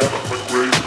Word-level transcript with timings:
half 0.00 0.32
a 0.32 0.52
grave. 0.52 0.79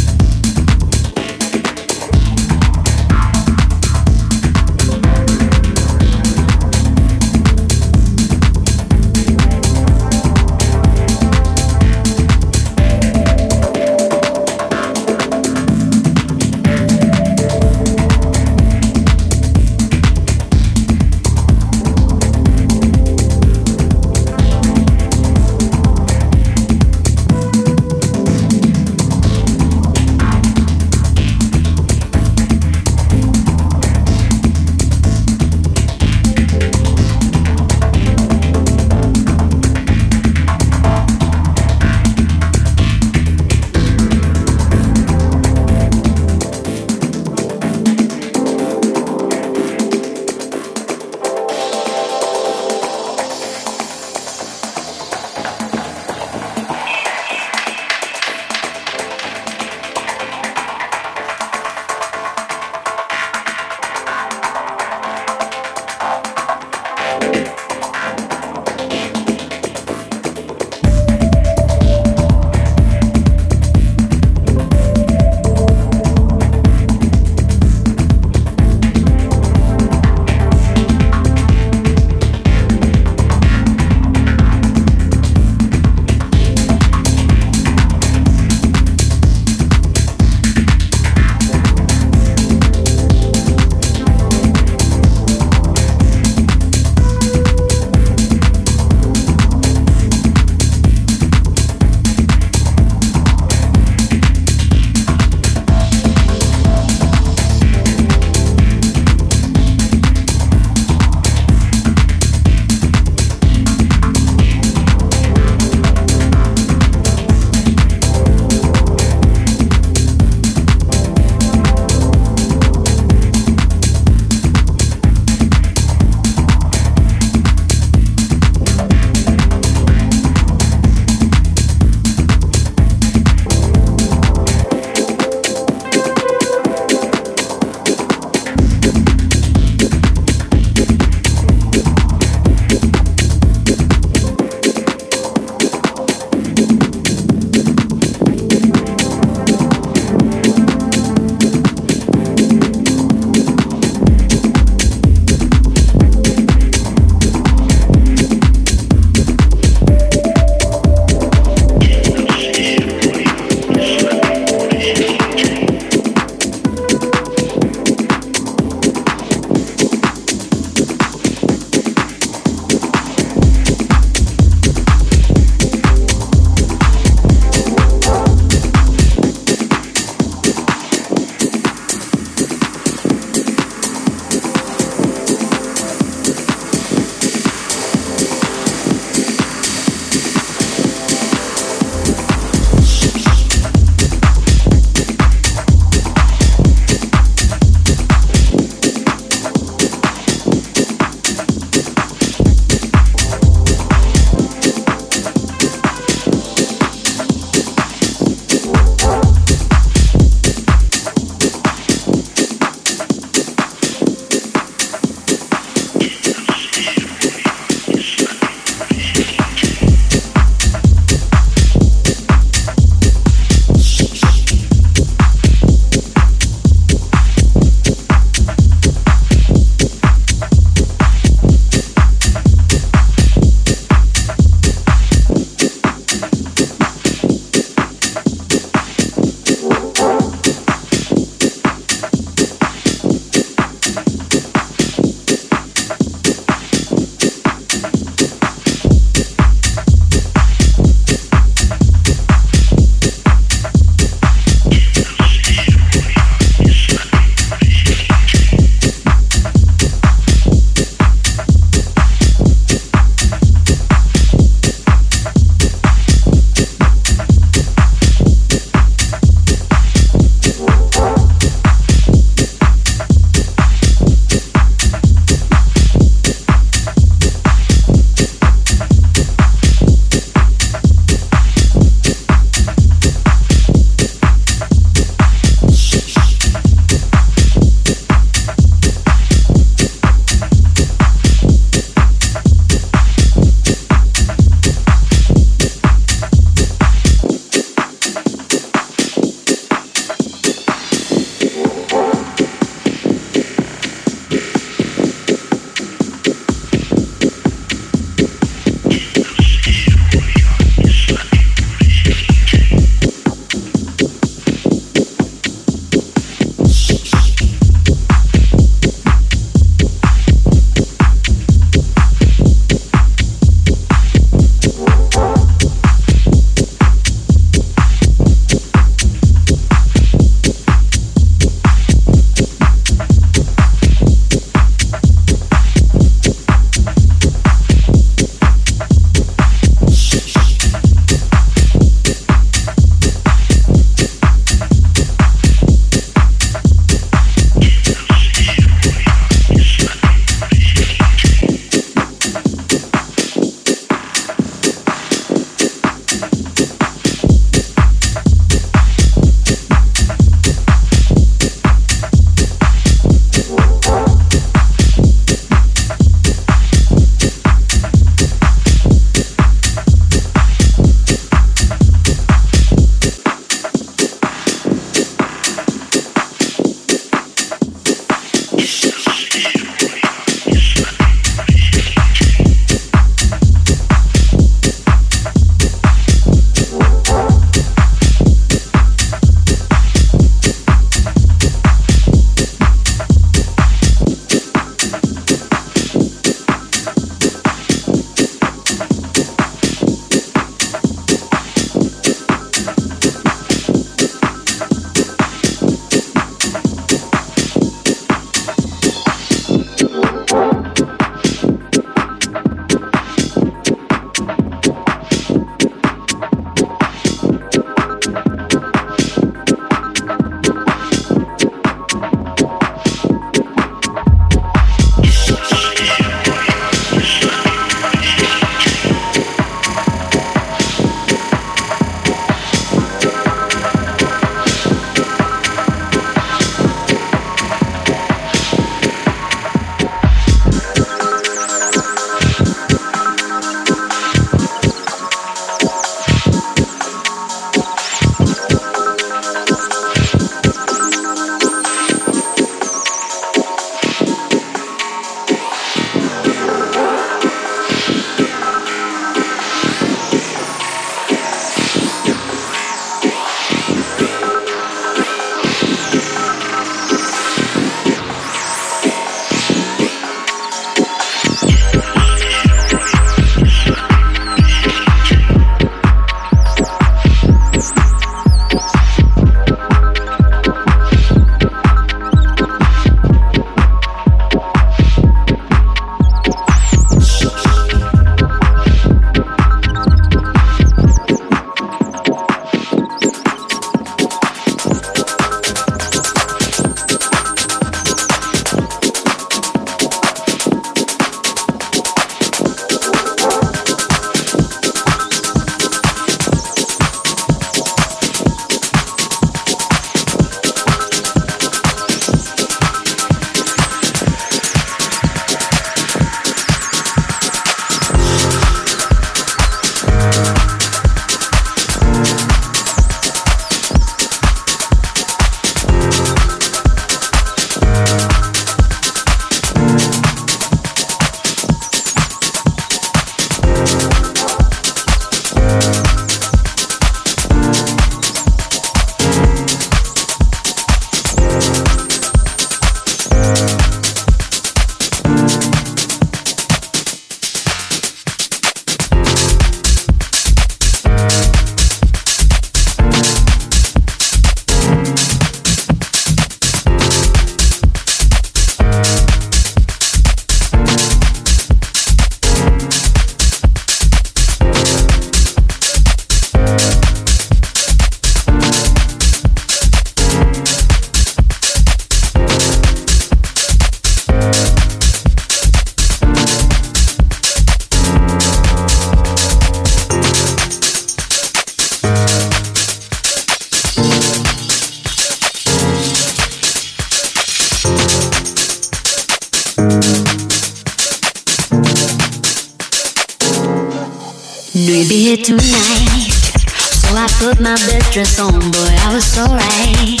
Dress 597.92 598.18
on, 598.18 598.32
boy, 598.32 598.72
I 598.80 598.94
was 598.94 599.04
so 599.04 599.20
right. 599.26 600.00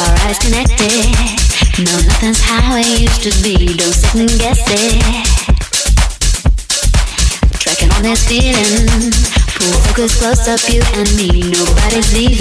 Our 0.00 0.14
eyes 0.24 0.38
connected. 0.38 1.12
No, 1.84 1.92
nothing's 2.08 2.40
how 2.40 2.76
it 2.76 2.88
used 2.98 3.22
to 3.24 3.30
be. 3.42 3.76
Don't 3.76 3.92
second 3.92 4.38
guess 4.40 4.64
it. 4.72 5.02
Tracking 7.60 7.92
on 7.92 8.02
this 8.04 8.26
feeling. 8.26 9.12
Pull 9.60 9.72
focus 9.84 10.18
close 10.18 10.48
up, 10.48 10.60
you 10.72 10.80
and 10.96 11.14
me. 11.14 11.50
Nobody's 11.50 12.14
leaving. 12.14 12.33